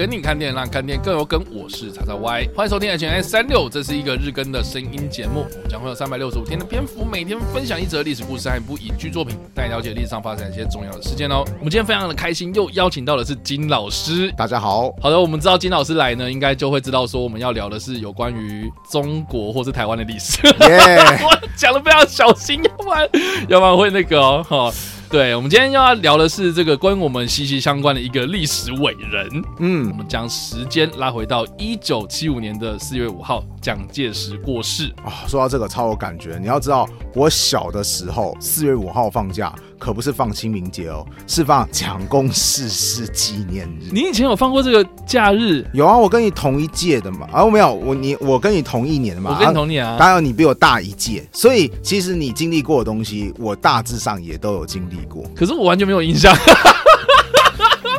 [0.00, 1.44] 跟你看电影，让看店更有梗。
[1.52, 11.44] 我是叉叉 Y，欢迎收听 HNS 三六，这是一个日更的声音节目，我们将会有三百六十五天的篇幅，每天分享一则历史故事和一部影剧作品，带你了解历史上发生一些重要的事件哦。
[11.58, 14.32] 我们今天非常的开心，又邀请到的是金老师。
[14.38, 20.40] 大家好，好的，我们知道金老师来呢，应该就会知道说我们要聊的是有关于中国或是台湾的历史。
[20.48, 23.06] 我讲的非常小心，要不然
[23.48, 24.46] 要不然会那个哦。
[24.48, 24.74] 哦
[25.10, 29.42] 对，我们今天要聊的是这个关于我们息息相关的一个历史伟人。
[29.58, 35.26] 嗯，我们将时间拉回到一九七五年的四月五号，蒋介石过世啊。
[35.26, 39.54] 说到这个超有感觉，你要知道，我小的时候四月五号放假。
[39.80, 43.88] 可不是放清明节哦，是放蒋公逝世纪念日。
[43.90, 45.64] 你以前有放过这个假日？
[45.72, 47.26] 有啊，我跟你同一届的嘛。
[47.32, 49.30] 啊，没有，我你我跟你同一年的嘛。
[49.32, 49.96] 我跟你同年啊。
[49.98, 55.24] 当然你比我大一届，所以其实你经历过的东西，我大致上也都有经历过。
[55.34, 56.30] 可是我完全没有印象。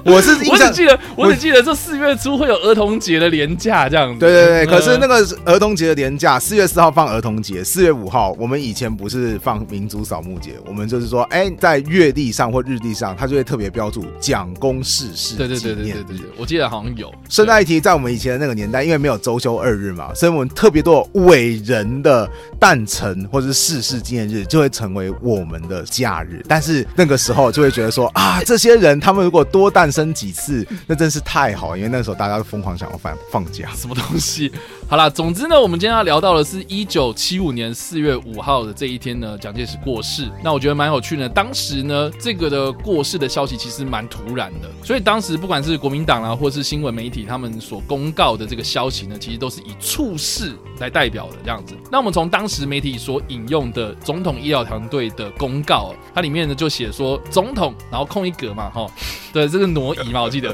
[0.05, 4.19] 我是，我只记得，我只记得这四月初会有儿童节的连假这样子。
[4.19, 15.35] 对对对，可是那个儿童节的连假，四月四号放儿童节，四月五号我们以前不是放民族扫墓节，我们就是说，哎，在月历上或日历上，它就会特别标注蒋公逝世。
[15.35, 17.13] 对对对对对对，我记得好像有。
[17.29, 22.29] 顺带一提，在我们以前的那个年代，因为没有周休二日嘛，所以我们特别多伟人的
[22.59, 26.43] 诞辰或者是逝世纪念日就会成为我们的假日。
[26.47, 33.69] 但是那个时候就会觉得说啊，这些人他们如果多诞生几次，那真是太好，因为那时候大家都疯狂想要放放假。
[33.75, 34.51] 什么东西？
[34.91, 40.27] 好啦，总之呢，我们今天要聊到的是一九七五年四月五号的这一天呢，蒋介石过世。
[40.43, 41.29] 那我觉得蛮有趣的。
[41.29, 51.73] 当时呢，这个的过世的消息其实蛮突然的，所以当时不管是国民党啊，或是新闻媒体，他们所公告的这个消息呢，其实都是以猝逝来代表的这样子。
[51.89, 58.85] 那我们从当时媒体所引用的总统医疗团队的公告，它里面呢就写说，总统然后空一格嘛，哈，
[59.31, 60.21] 对，这个挪移嘛。
[60.21, 60.53] 我记得，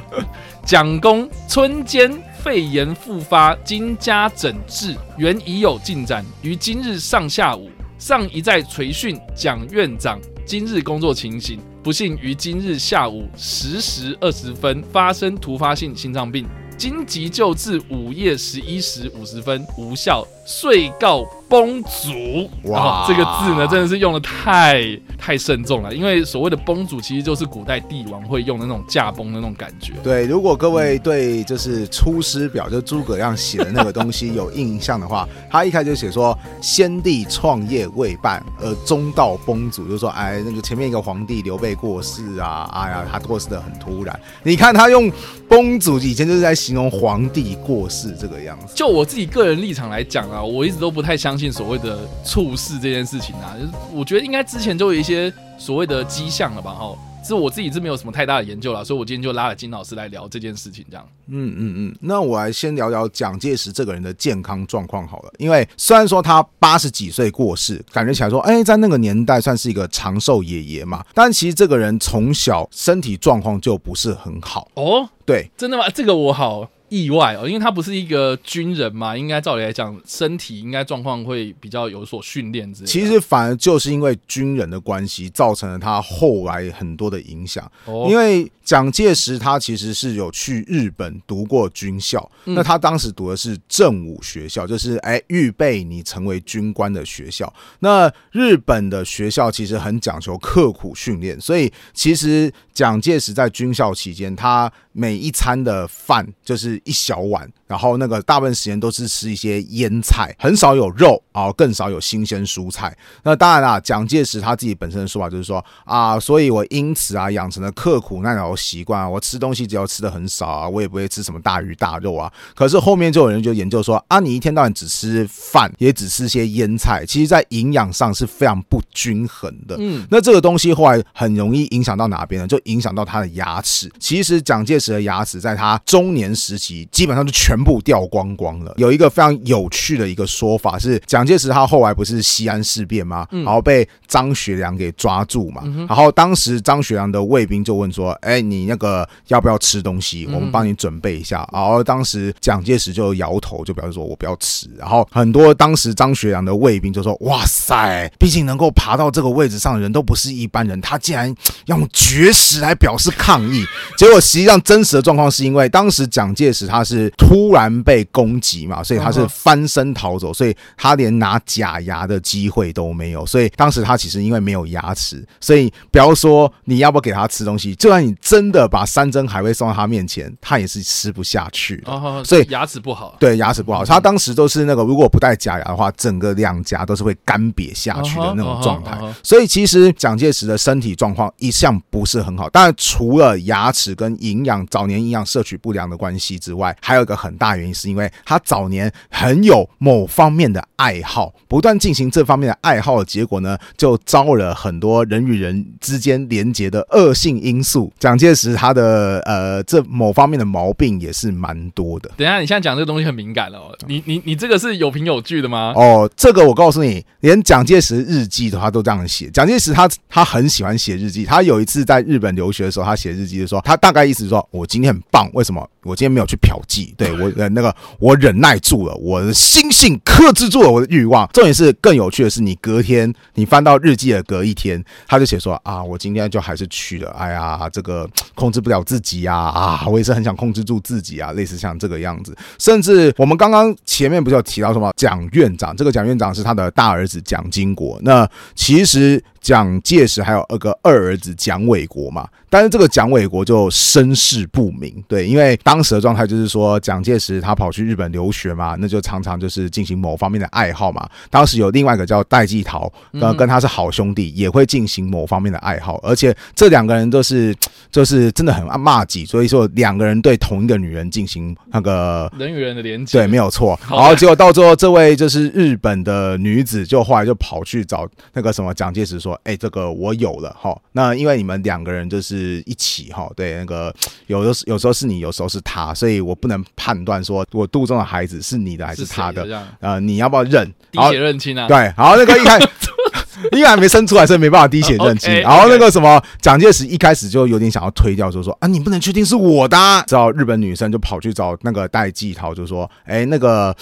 [0.63, 2.11] 蒋公春间
[2.43, 6.23] 肺炎复发，经加诊治，原已有进展。
[6.41, 16.45] 于今日上下午，上一再垂讯蒋院长今日工作情形，不幸于今日下午十时二十分发生突发性心脏病，
[16.77, 21.25] 经急救至午夜十一时五十分无效，遂告。
[21.49, 24.81] 崩殂哇，这个字呢，真的是用的太
[25.17, 25.93] 太慎重了。
[25.93, 29.93] 因为所谓的崩主，其实就是古代帝王会用的那种驾崩的那种感觉。
[30.03, 44.17] 对，如果各位对就是《出师表》就诸葛亮写的那个东西有印象的话，他一开始就写说，先帝创业未半而中道崩殂，就是说，哎，那个前面一个皇帝刘备过世啊，哎呀，他过世的很突然。
[44.43, 45.11] 你看他用
[45.49, 48.73] 崩殂，以前就是在形容皇帝过世这个样子。
[48.75, 51.47] 就我自己个人立场来讲啊，我一直都不太相信。
[51.47, 56.71] 所谓的猝死这件事情啊，就是我觉得应该之前就有一些所谓的迹象了吧？
[56.73, 61.07] 哈，是我自己是没有什么太大的研究了，所以我今天就拉了金老师来聊这件事情，这样。
[61.27, 75.09] 嗯嗯嗯，那我来先聊聊蒋介石这个人的健康状况好了，因为虽然说他八十几岁过世，感觉起来说，哎，在那个年代算是一个长寿爷爷嘛，但其实这个人从小身体状况就不是很好哦。
[75.25, 75.89] 对，真的吗？
[75.89, 76.69] 这个我好。
[76.89, 82.91] 意外哦，因为他不是一个军人嘛，应该照理来讲，身体应该状况会比较有所训练之类的。
[82.91, 87.69] 其实反而就是因为军人的关系，造成了他后来很多的影响。
[87.85, 97.53] 哦，因为蒋介石他其实是有去日本读过军校，嗯，那他当时读的是正武学校，就是哎预备你成为军官的学校。
[97.79, 106.81] 那日本的学校其实很讲求刻苦训练，所以其实蒋介石在军校期间，他每一餐的饭就是。
[106.87, 112.95] 一小碗，然后那个大部分时间都是吃一些腌菜，很少有肉啊，更少有新鲜蔬菜。
[113.23, 122.31] 那当然啦，蒋介石他自己本身的说法就是说啊，所以我因此啊养成了刻苦耐劳的习惯啊，我吃东西只要吃的很少啊，我也不会吃什么大鱼大肉啊。
[122.55, 129.75] 可是后面就有人就研究说啊，你一天到晚只吃饭，也只吃些腌菜，其实在营养上是非常不均衡的。
[129.79, 132.47] 嗯，那这个东西后来很容易影响到哪边呢？
[132.47, 133.91] 就影响到他的牙齿。
[133.99, 136.87] 其实蒋介石的牙齿在他中年时期。
[136.91, 138.73] 基本上就全部掉光光了。
[138.77, 143.27] 有一个非常有趣的一个说法是，蒋介石他后来不是西安事变吗？
[143.29, 145.63] 然后被张学良给抓住嘛。
[145.87, 150.25] 然后当时张学良的卫兵就问说：“哎，你那个要不要吃东西？
[150.33, 161.33] 我们帮你准备一下。”然后当时蒋介石就摇头，就表示说：“我不要吃。”然后很多当时张学良的卫兵就说：“哇塞，毕竟能够爬到这个位置上的人都不是一般人，他竟然
[161.65, 163.63] 用绝食来表示抗议。”
[163.97, 173.25] 结果实际上真真实的状况是因为当时蒋介石他是突然被攻击嘛，所以他是翻身逃走，所以他连拿假牙的机会都没有。
[173.25, 182.23] 所以当时他其实因为没有牙齿，所以不要说你要不要给他吃东西，就算你真的把山珍海味送到他面前，他也是吃不下去的。
[182.23, 183.83] 所以牙齿不好，对，牙齿不好。
[183.83, 188.95] 他当时都是那个，如果不戴假牙的话，整个两颊都是会干瘪下去的那种状态。
[189.23, 192.47] 所以其实蒋介石的身体状况一向不是很好。
[192.51, 207.91] 当然，除了牙齿跟营养早年营养摄取不良的关系之外，还有一个很大原因是因为他早年很有某方面的爱好，不断进行这方面的爱好的结果呢，就招了很多人与人之间连结的恶性因素。
[207.99, 212.09] 蒋介石他的呃这某方面的毛病也是蛮多的。
[212.17, 215.73] 等一下，你现在讲这个东西很敏感了哦，你你你这个是有凭有据的吗？
[215.75, 219.29] 哦，这个我告诉你，连蒋介石日记的话都这样写。
[219.29, 225.69] 蒋介石他他很喜欢写日记，他有一次在日本留学的时候，他写日记的时候，他大概意思说，我今天很棒，为什么？
[225.87, 231.27] 我今天没有去嫖妓， 对我呃那个我忍耐住了，我的心性克制住了我的欲望。
[231.33, 242.35] 重点是更有趣的是，你隔天你翻到日记的隔一天，他就写说啊，我今天就还是去了，哎呀，这个控制不了自己呀，啊，我也是很想控制住自己啊，类似像这个样子。
[242.59, 249.23] 甚至我们刚刚前面不是有提到什么蒋院长，这个蒋院长是他的大儿子蒋经国，那其实。
[249.39, 261.07] 蒋介石还有二个二儿子蒋纬国嘛，但是这个蒋纬国就身世不明，对，因为当时的状态就是说，蒋介石他跑去日本留学嘛，那就常常就是进行某方面的爱好嘛。
[261.29, 267.55] 当时有另外一个叫戴季陶，呃，跟他是好兄弟，也会进行某方面的爱好，而且这两个人都是
[267.91, 273.79] 就是真的很爱麻吉，所以说两个人对同一个女人进行那个人与人的连接，对，没有错。
[273.89, 279.39] 然后结果到最后，这位就是日本的女子，就后来就跑去找那个什么蒋介石说。
[279.43, 280.77] 哎，这个我有了哈。
[280.91, 283.93] 那因为你们两个人就是一起哈，对，那个
[284.25, 289.45] 有的有时候是你，有时候是他，所以我不能判断说我肚中的孩子是你的还是他的。
[289.81, 290.65] 呃，你要不要认？
[290.89, 291.67] 滴血认亲啊？
[291.67, 292.57] 对，好那个一开，
[293.51, 295.33] 因为还没生出来，所以没办法滴血认亲。
[295.43, 299.77] 然后那个什么，蒋介石一开始就有点想要推掉，就说啊，你不能确定是我的。
[300.07, 303.75] 之后日本女生就跑去找那个戴季陶，就说，哎，那个。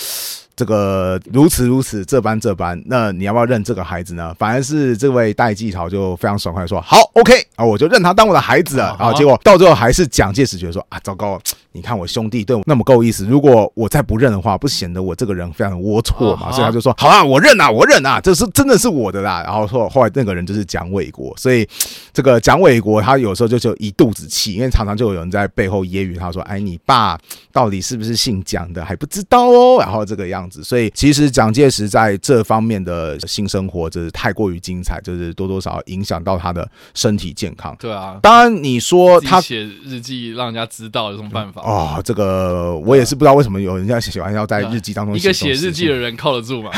[0.56, 4.34] 这个如此如此这般这般，那你要不要认这个孩子呢？
[4.40, 8.96] 反而是这位戴季陶就非常爽快说好，OK 啊，我就认他当我的孩子了。
[8.98, 11.38] 然后结果到最后还是蒋介石觉得说啊，糟糕，
[11.74, 16.50] 你看我兄弟对我那么够意思，如果我再不认的话，不显得我这个人非常的龌龊嘛？
[16.52, 19.44] 所以他就说好啊，我认啊，我认啊，这是真的是我的啦。
[19.44, 21.68] 然后说后来那个人就是蒋纬国，所以
[22.14, 27.20] 这个蒋纬国他有时候就就一肚子气，因为常常就有人在背后揶揄他说，哎，你爸
[27.52, 29.80] 到底是不是姓蒋的还不知道哦。
[29.82, 30.45] 然后这个样。
[30.52, 37.76] 所以其实蒋介石在这方面的性生活就是太过于精彩，就是多多少少影响到他的身体健康。
[37.80, 41.62] 对啊，当然你说他写日记让人家知道有什么办法？
[41.62, 45.20] 哦，这个我也是不知道为什么有人家喜欢要在日记当中写。
[45.20, 46.72] 一个写日记的人靠得住吗？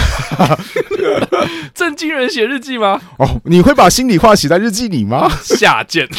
[1.74, 3.00] 正经人写日记吗？
[3.18, 5.30] 哦，你会把心里话写在日记里吗？
[5.44, 6.08] 下贱。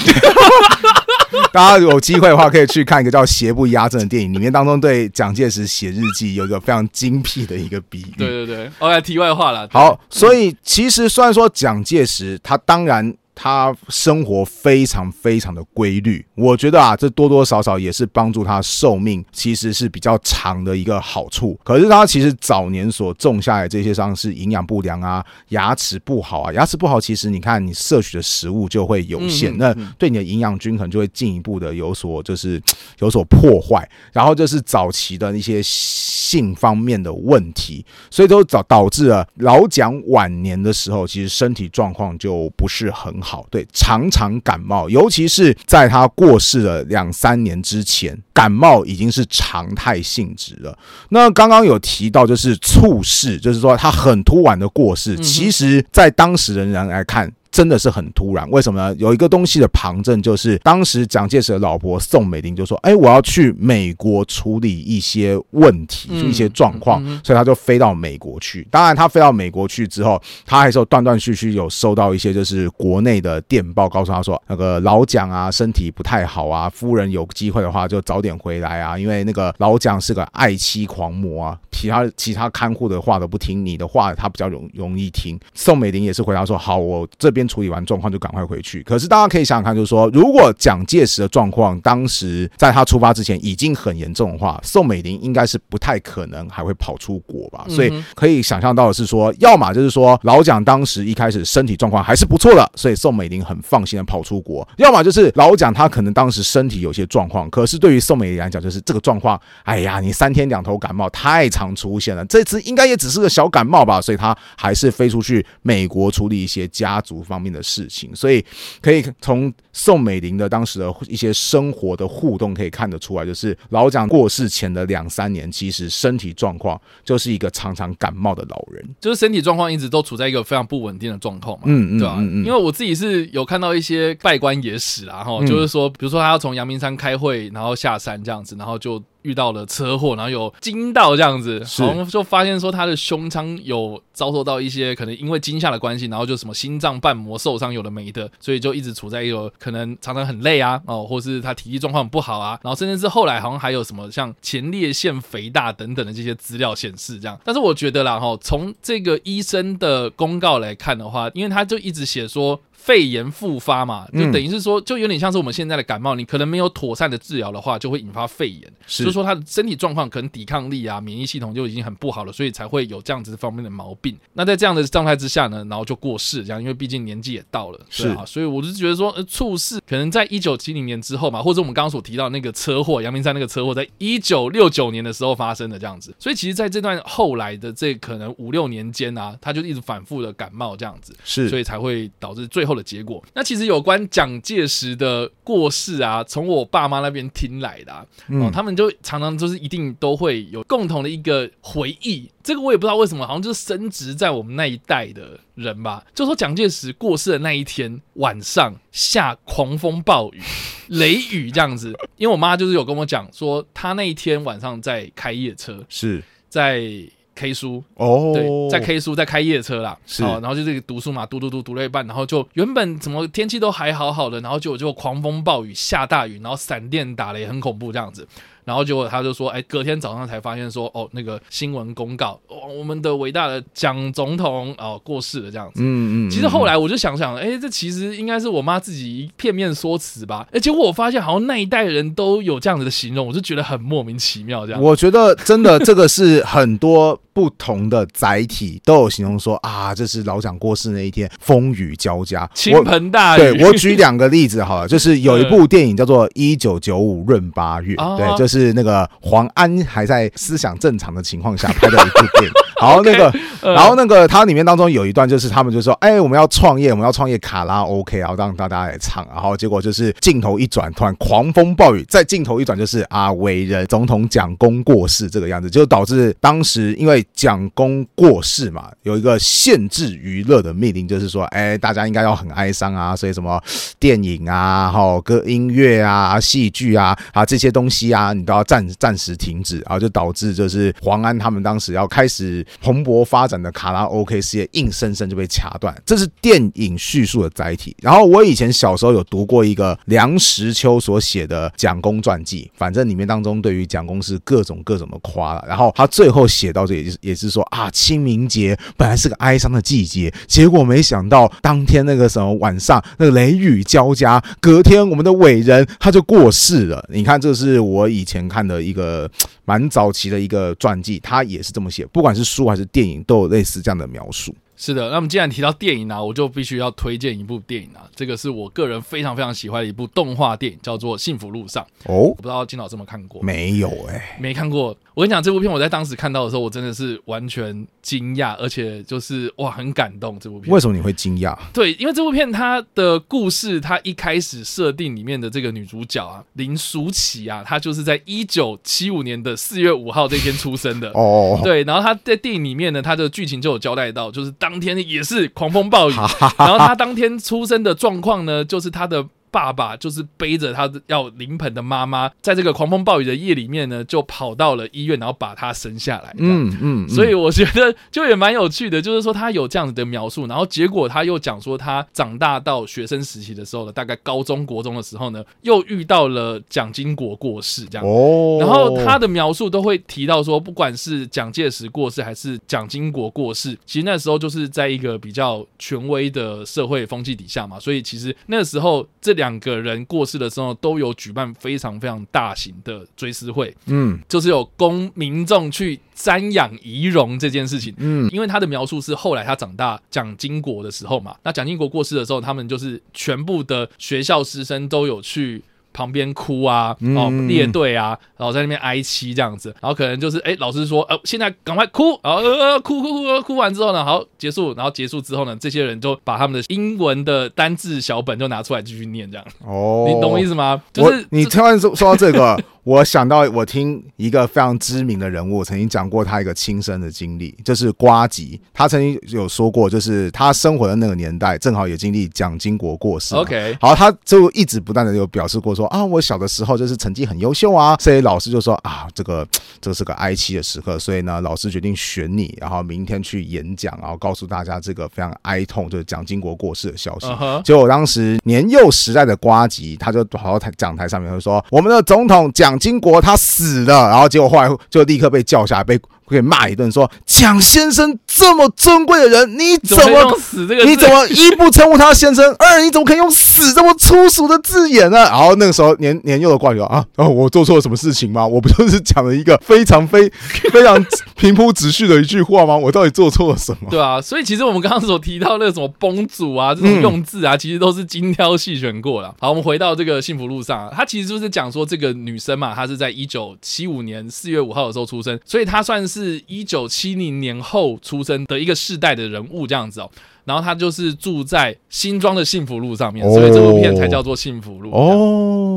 [1.53, 8.15] 大家有机会的话，可以去看一个叫《邪不压正》的电影，里面当中对蒋介石写日记有一个非常精辟的一个比喻。
[8.17, 9.69] 对对对，OK，题外话了。
[9.71, 13.15] 好，所以其实虽然说蒋介石他当然。
[13.41, 21.57] 他生活非常非常的规律，我觉得啊，这多多少少也是帮助他寿命其实是比较长的一个好处。
[21.63, 32.61] 可是他其实早年所种下来这些伤是营养不良啊，牙齿不好啊，牙齿不好，其实你看你摄取的食物就会有限，那对你的营养均衡就会进一步的有所就是
[32.99, 43.28] 有所破坏，然后就是早期的一些性方面的问题，所以都导导致了老蒋晚年的时候，其实身体状况就不是很好。
[43.29, 50.75] 好，对，常常感冒，尤其是在他过世了两三年之前，感冒已经是常态性质了。
[51.11, 57.31] 那刚刚有提到，就是猝逝，就是说他很突然的过世，其实，在当时的人来看。
[57.59, 58.95] 真的是很突然，为什么呢？
[59.01, 68.65] 有一个东西的旁证，就是当时蒋介石的老婆宋美龄就说：“哎，我要去美国处理一些问题，就一些状况，所以他就飞到美国去。
[68.71, 85.37] 当然，他飞到美国去之后，他还是有断断续续有收到一些就是国内的电报，告诉他说那个老蒋啊身体不太好啊，夫人有机会的话就早点回来啊，因为那个老蒋是个爱妻狂魔啊，其他其他看护的话都不听，你的话他比较容容易听。
[85.55, 87.48] 宋美龄也是回答说：好，我这边。
[87.49, 88.83] 处理完状况就赶快回去。
[88.83, 97.65] 可是大家可以想想看，就是说，如果蒋介石的状况当时在他出发之前已经很严重的话，宋美龄应该是不太可能还会跑出国吧。
[97.69, 118.15] 所以可以想象到的是说，要么就是说老蒋当时一开始身体状况还是不错的，所以宋美龄很放心的跑出国；要么就是老蒋他可能当时身体有些状况，可是对于宋美龄来讲，就是这个状况，哎呀，你三天两头感冒太常出现了，这次应该也只是个小感冒吧，所以他还是飞出去美国处理一些家族方面的事情。
[118.17, 118.45] 所以
[118.81, 132.17] 可以从宋美龄的当时的一些生活的互动可以看得出来，就是老蒋过世前的两三年，其实身体状况就是一个常常感冒的老人，就是身体状况一直都处在一个非常不稳定的状况嘛，嗯嗯，对吧？
[132.45, 139.01] 因为我自己是有看到一些拜官野史啦，哈，就是说，比如说他要从阳明山开会，然后下山这样子，然后就。
[139.23, 157.39] 遇到了车祸，然后有惊到这样子，然后就发现说他的胸腔有遭受到一些可能因为惊吓的关系，然后就什么心脏瓣膜受伤，有的没的，所以就一直处在一个可可能常常很累啊，哦，或是他体力状况不好啊，然后甚至是后来好像还有什么像前列腺肥大等等的这些资料显示这样。
[157.45, 162.59] 但是我觉得啦，哈，从这个医生的公告来看的话，因为他就一直写说。
[162.79, 168.63] 肺炎复发嘛，就等于是说，就有点像是我们现在的感冒，你可能没有妥善的治疗的话，就会引发肺炎。
[168.87, 174.17] 是，就是说他的身体状况可能抵抗力啊、免疫系统就已经很不好了，所以才会有这样子方面的毛病。
[174.33, 178.25] 那在这样的状态之下呢，然后就过世这样，因为毕竟年纪也到了，是啊。
[178.25, 186.15] 所以我就觉得说，呃，猝死可能在一九七零年之后嘛，或者我们刚刚所提到那个车祸，阳明山那个车祸，在一九六九年的时候发生的这样子。
[186.19, 193.25] 所以其实在这段后来的这可能五六年间啊，他就一直反复的感冒这样子，是，所以才会导致最后的结果。
[193.35, 202.31] 那其实有关蒋介石的过世啊，从我爸妈那边听来的，啊，哦，他们就常常就是一定都会有共同的一个回忆。
[202.43, 206.05] 这个我也不知道为什么，好像就是深植在我们那一代的人吧。
[206.15, 210.41] 就说蒋介石过世的那一天晚上下狂风暴雨、
[210.89, 217.09] 雷雨这样子，因为我妈就是有跟我讲说，她那一天晚上在开夜车，是在。
[217.39, 228.27] K 书哦，对，在 K 书，在开夜车啦，是，然后就这个读书嘛，读读读读了一半，然后就原本怎么天气都还好好的，然后就就狂风暴雨，下大雨，然后闪电打雷，很恐怖这样子。
[228.65, 235.81] 然后结果他就说，哎，隔天早上才发现说，哦，那个新闻公告，哦，我们的伟大的蒋总统哦过世了这样子。
[235.83, 236.31] 嗯嗯。
[236.31, 240.47] 其实后来我就想想，哎，这其实应该是我妈自己片面说辞吧。
[240.53, 244.83] 哎结果我发现好像那一代人都有这样子的形容，我就觉得很莫名其妙这样。
[244.83, 253.41] 我觉得真的这个是很多不同的载体都有形容说啊，这是老蒋过世那一天风雨交加，倾盆大雨。
[253.41, 258.59] 对，我举两个例子好了， 就是有一部电影叫做《一九九五闰八月》，对，就是。
[258.59, 262.51] 是那个黄安还在思想正常的情况下拍的一部电影。
[262.81, 283.61] 好，那个，然后那个，它里面当中有一段就是他们就说：“哎，我们要创业，我们要创业卡拉 OK，然后让大家来唱。”然后结果就是镜头一转，突然狂风暴雨，再镜头一转就是啊，伟人总统蒋公过世这个样子，就导致当时因为蒋公过世嘛，有一个限制娱乐的命令，就是说，哎，大家应该要很哀伤啊，所以什么
[283.99, 292.65] 电影啊、好歌、音乐啊、戏剧啊啊这些东西啊，你都要暂暂时停止，然后就导致就是黄安他们当时要开始。
[292.81, 297.97] 蓬勃发展的卡拉 OK 事业硬生生就被掐断，这是电影叙述的载体。
[298.03, 305.65] 然后我以前小时候有读过一个梁实秋所写的蒋公传记，反正里面当中对于蒋公是各种各种的夸了。
[305.67, 317.05] 然后他最后写到这也是也是说啊，清明节本来是个哀伤的季节，结果没想到当天那个什么晚上那个雷雨交加，隔天我们的伟人他就过世了。
[317.11, 319.31] 你看，这是我以前看的一个
[319.65, 324.55] 蛮早期的一个传记，他也是这么写，不管是书还是电影都有类似这样的描述。
[324.81, 328.09] 是的，那么既然提到电影呢、啊，我就必须要推荐一部电影啊。
[328.15, 331.85] 这个是我个人非常非常喜欢的一部动画电影，叫做《幸福路上》。
[332.05, 333.43] 哦，我不知道金老师有没有看过？
[333.43, 334.97] 没有哎、欸，没看过。
[335.15, 340.39] 我跟你讲，这部片我在当时看到的时候，我真的是完全惊讶，而且就是哇，很感动。
[340.39, 341.59] 这部片为什么你会惊讶？
[341.73, 351.11] 对，因为这部片它的故事，它一开始设定里面的这个女主角啊，林淑琪啊，她就是在一九七五年的四月五号这天出生的。
[351.15, 356.15] 哦，对，然后她在电影里面呢，她的剧情就有交代到，就是当天也是狂风暴雨，
[356.59, 359.27] 然后他当天出生的状况呢，就是他的。
[359.51, 366.35] 爸爸就是背着他要临盆的妈妈，在这个狂风暴雨的夜里面呢，就跑到了医院，然后把他生下来。
[366.39, 378.07] 嗯嗯，嗯，所以我觉得就也蛮有趣的，就是说他有这样子的描述，然后结果他又讲说他长大到学生时期的时候呢，大概高中国中的时候呢，又遇到了蒋经国过世这样。
[378.07, 405.63] 哦，然后他的描述都会提到说，不管是蒋介石过世还是蒋经国过世，其实那时候就是在一个比较权威的社会风气底下嘛，所以其实那个时候这两个人过世的时候都有举办非常非常大型的追思会，嗯，就是有供民众去瞻仰遗容这件事情，嗯，因为他的描述是后来他长大蒋经国的时候嘛，那蒋经国过世的时候，他们就是全部的学校师生都有去。
[405.99, 419.45] 旁边哭啊，哦，列队啊，然后在那边哀戚这样子，然后可能就是，哎，老师说，呃，现在赶快哭，然后呃，哭哭哭，哭完之后呢，好，结束，然后结束之后呢，这些人就把他们的英文的单字小本就拿出来继续念，这样。
[419.67, 420.81] 哦，你懂我意思吗？
[420.93, 422.57] 就是你突然说说到这个。
[422.89, 428.59] 我想到，我听一个非常知名的人物曾经讲过他一个亲身的经历，就是瓜吉。
[428.73, 433.35] 他曾经有说过，就是他生活的那个年代，正好也经历蒋经国过世。
[433.35, 439.47] OK，好，他就一直不断的有表示过说啊，我小的时候就是成绩很优秀啊，所以老师就说啊，这个
[439.83, 447.27] 这是个哀戚的时刻，所以呢，老师决定选你，然后明天去演讲，然后告诉大家这个非常哀痛，就是蒋经国过世的消息。
[447.63, 452.78] 结果当时年幼时代的瓜吉，他就跑到台讲台上面就说，我们的总统蒋。
[452.79, 456.01] 金国他死了，然后结果后来就立刻被叫下来，被。
[456.29, 460.85] 可以骂一顿，说蒋先生这么尊贵的人，你怎么，死这个？
[460.85, 465.19] 你怎么一不称呼他先生，二你怎么可以用死这么粗俗的字眼呢？
[465.19, 468.47] 然后那个时候年年幼的呱吉啊，然后我做错了什么事情吗？
[468.47, 470.31] 我不就是讲了一个非常非
[470.73, 471.05] 非常
[471.35, 472.77] 平铺直叙的一句话吗？
[472.77, 473.89] 我到底做错了什么？
[473.91, 479.35] 对啊，所以其实我们刚刚所提到那个什么崩主啊，这种用字啊，其实都是精挑细选过了。
[479.41, 486.18] 好，我们回到这个幸福路上，他其实就是讲说这个女生嘛，她是在一九七五年四月五号的时候出生，所以她算是。
[486.23, 490.11] 是一九七零年后出生的一个世代的人物，这样子哦。
[490.45, 494.91] 然后他就是住在新庄的幸福路上面，所以这部片才叫做幸福路。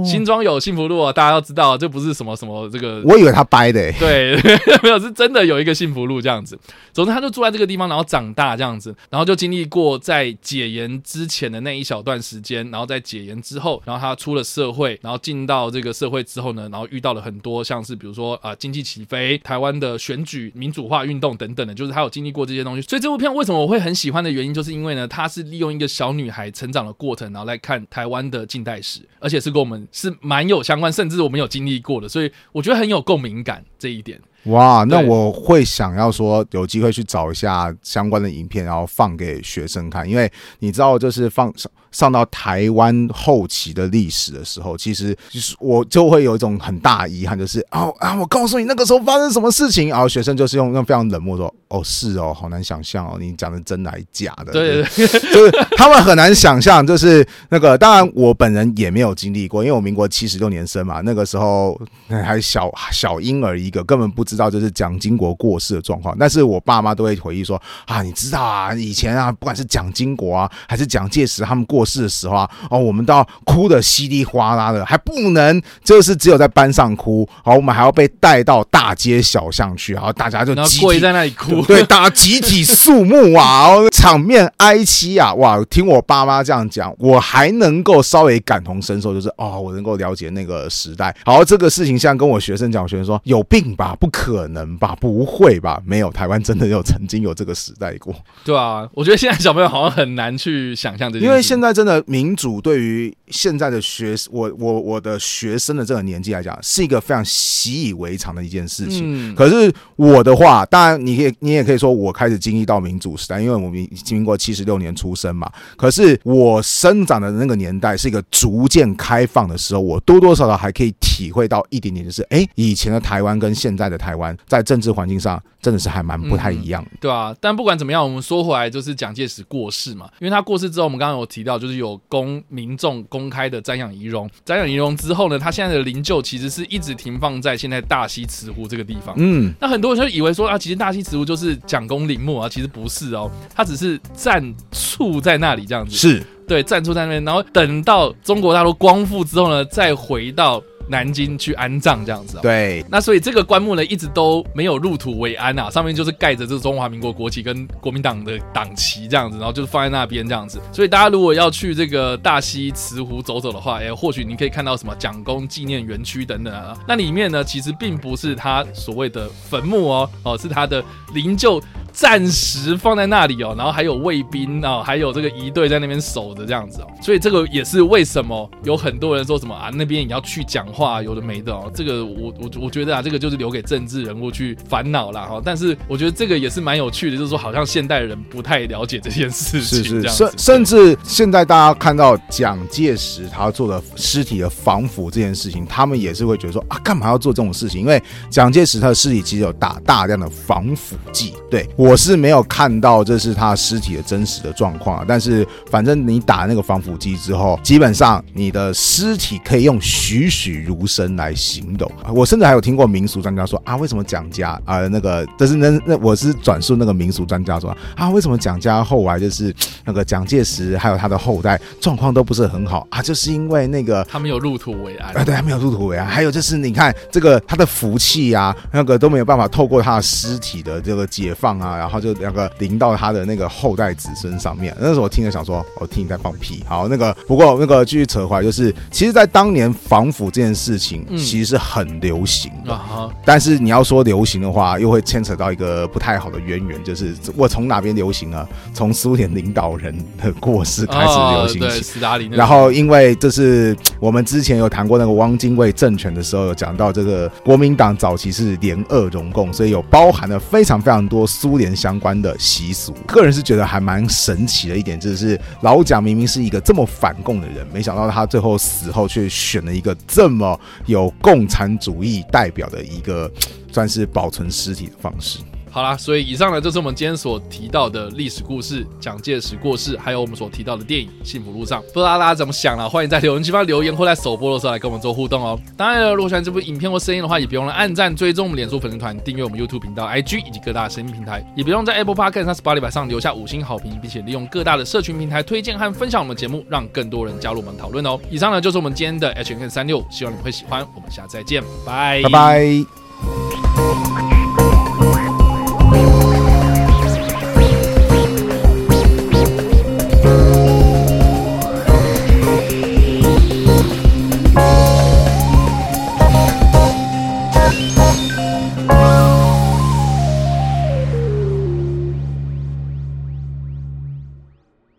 [0.04, 3.02] 新庄有幸福路啊，大家要知道，这不是什么什么这个。
[3.06, 4.36] 我以为他掰的、欸，对，
[4.84, 6.58] 没有，是真的有一个幸福路这样子。
[6.94, 22.82] 总之，他就住在这个地方，然后长大这样子，然后就经历过在解严之前的那一小段时间，然后在解严之后，然后他出了社会，然后进到这个社会之后呢，然后遇到了很多像是比如说啊、呃、经济起飞、台湾的选举、民主化运动等等的，就是他有经历过这些东西。
[22.82, 34.20] 所以这部片为什么我会很喜欢的原因，就是因为呢，他是利用一个小女孩成长的过程，然后来看台湾的近代史，而且是跟我们是蛮有相关，甚至我们有经历过的，所以我觉得很有共鸣感这一点。
[34.46, 54.52] 哇，那我会想要说有机会去找一下相关的影片，然后放给学生看，因为你知道，就是放上上到台湾后期的历史的时候，其实就是我就会有一种很大遗憾，就是哦啊，我告诉你那个时候发生什么事情，然后学生就是用用非常冷漠说，哦是哦，好难想象哦，你讲的真的还是假的？
[54.52, 64.26] 对，对，对，就是他们很难想象，就是那个当然我本人也没有经历过，因为我民国七十六年生嘛，那个时候还小小婴儿一个，根本不。
[64.32, 91.14] 知道就是蒋经国过世的状况，但是我爸妈都会回忆说啊，你知道啊，以前啊，不管是蒋经国啊，还是蒋介石他们过世的时候啊，哦，我们都要哭的稀里哗啦的，还不能就是只有在班上哭，好，我们还要被带到大街小巷去，然后大家就跪在那里哭，对，大家集体肃穆啊，然后场面哀凄啊，哇，听我爸妈这样讲，我还能够稍微感同身受，就是哦，我能够了解那个时代。
[91.26, 94.21] 好，这个事情像跟我学生讲，我学生说有病吧，不可。
[94.22, 94.96] 可能吧？
[95.02, 95.82] 不会吧？
[95.84, 98.14] 没有，台湾真的有曾经有这个时代过。
[98.46, 109.32] 对啊，我觉得现在小朋友好像很难去想象这件事，因为现在真的民主对于现在的学我我我的学生的这个年纪来讲，是一个非常习以为常的一件事情。
[109.32, 115.52] 嗯、可是我的话，当然你可以，你也可以说我开始经历到民主时代，因为我们经过七十六年出生嘛。
[115.76, 124.11] 可是我生长的那个年代是一个逐渐开放的时候，我多多少少还可以体会到一点点，就是哎、欸，以前的台湾跟现在的台。
[124.12, 127.34] 台湾在政治环境上真的是还蛮不太一样，嗯，对啊。
[127.40, 134.30] 但不管怎么样，我们说回来就是蒋介石过世嘛，因为他过世之后，我们刚刚有提到，就是有公民众公开的瞻仰遗容。
[134.46, 139.16] 瞻仰遗容之后呢，他现在的灵柩其实是一直停放在现在大溪慈湖这个地方。
[139.18, 145.96] 嗯，那很多人就以为说啊，其实大溪慈湖就是蒋公陵墓啊，其实不是哦，他只是暂处在那里这样子。
[145.96, 150.62] 是，对，暂处在那边，然后等到中国大陆光复之后呢，再回到。
[150.88, 152.40] 南京去安葬这样子。
[152.42, 160.60] 对，那所以这个棺木呢，一直都没有入土为安啊，上面就是盖着这个中华民国国旗跟国民党的党旗这样子，然后就是放在那边这样子。
[160.72, 166.78] 所以大家如果要去这个大溪慈湖走走的话，哎，或许你可以看到什么蒋公纪念园区等等啊。
[166.88, 171.62] 那里面呢，其实并不是他所谓的坟墓哦，哦，是他的灵柩。
[171.92, 181.72] 暂时放在那里哦，然后还有卫兵哦，还有这个仪队在那边守着这样子哦，所以这个也是为什么有很多人说什么啊，那边也要去讲话，有的没的哦。
[181.76, 185.42] 这个我我我觉得啊，这个就是留给政治人物去烦恼了哈。
[185.44, 197.82] 但是我觉得这个也是蛮有趣的，就是说好像现代人不太了解这件事情，是是，甚甚至现在大家看到蒋介石他做的尸体的防腐这件事情，他们也是会觉得说啊，干嘛要做这种事情？
[197.82, 201.68] 因为蒋介石他的尸体其实有打大量的防腐剂，对。
[201.82, 211.92] 我是没有看到这是他尸体的真实的状况，但是反正你打那个防腐剂之后，基本上你的尸体可以用栩栩如生来形容。
[212.14, 219.52] 我甚至还有听过民俗专家说啊，为什么蒋家啊、呃、那个，但是那那我是转述那个民俗专家说啊，为什么蒋家后来就是
[219.84, 226.06] 那个蒋介石还有他的后代状况都不是很好啊，就是因为那个他没有入土为安啊， 对，他没有入土为安。
[226.06, 231.71] 还有就是你看这个他的福气啊，那个都没有办法透过他的尸体的这个解放啊。
[231.78, 234.76] 然后就两个淋到他的那个后代子孙上面。
[234.80, 236.64] 那时候我听着想说，我听你在放屁。
[236.68, 242.80] 好，那个不过那个继续扯回来，就是其实，在当年防腐这件事情其实是很流行的。
[243.26, 248.48] 但是你要说流行的话，又会牵扯到一个不太好的渊源，就是我从哪边流行啊？
[248.74, 251.60] 从苏联领导人的过世开始流行起。
[251.60, 252.30] 对，斯大林。
[252.32, 261.72] 然后因为这是我们之前有谈过那个汪精卫政权的时候，有讲到这个国民党早期是联俄容共，所以有包含了非常非常多苏联。
[261.82, 273.32] 相关的习俗，个人是觉得还蛮神奇的一点，就是老蒋明明是一个这么反共的人，没想到他最后死后却选了一个这么有共产主义代表的一个，
[273.72, 275.40] 算是保存尸体的方式。
[275.72, 282.90] 好啦，所以以上呢就是我们今天所提到的历史故事，蒋介石过世，还有我们所提到的电影《幸福路上》，不知道大家怎么想了？
[282.90, 285.58] 欢迎在留言区发留言，或在首播的时候来跟我们做互动哦。
[285.78, 298.20] 当然了，如果喜欢这部影片或声音的话，也别忘了按赞、追踪我们脸书粉丝团、订阅我们 YouTube 频道、IG 以及各大声音平台，也别忘在 Apple Podcast Spotify 上留下五星好评，并且利用各大的社群平台推荐和分享我们节目，让更多人加入我们讨论哦。
[298.30, 300.86] 以上呢就是我们今天的 H&M 365，希望你们会喜欢。
[300.96, 302.68] 我们下次再见，拜拜。